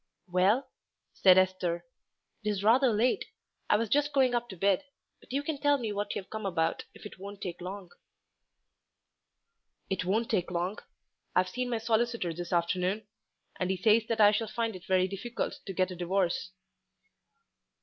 "Well," 0.27 0.67
said 1.13 1.37
Esther, 1.37 1.85
"it 2.43 2.49
is 2.49 2.63
rather 2.63 2.91
late. 2.91 3.25
I 3.69 3.77
was 3.77 3.87
just 3.87 4.13
going 4.13 4.33
up 4.33 4.49
to 4.49 4.57
bed; 4.57 4.83
but 5.19 5.31
you 5.31 5.43
can 5.43 5.59
tell 5.59 5.77
me 5.77 5.91
what 5.93 6.15
you've 6.15 6.31
come 6.31 6.43
about, 6.43 6.85
if 6.95 7.05
it 7.05 7.19
won't 7.19 7.39
take 7.39 7.61
long." 7.61 7.91
"It 9.91 10.03
won't 10.03 10.31
take 10.31 10.49
long.... 10.49 10.79
I've 11.35 11.49
seen 11.49 11.69
my 11.69 11.77
solicitor 11.77 12.33
this 12.33 12.51
afternoon, 12.51 13.05
and 13.59 13.69
he 13.69 13.77
says 13.77 14.07
that 14.09 14.19
I 14.19 14.31
shall 14.31 14.47
find 14.47 14.75
it 14.75 14.85
very 14.87 15.07
difficult 15.07 15.59
to 15.67 15.71
get 15.71 15.91
a 15.91 15.95
divorce." 15.95 16.49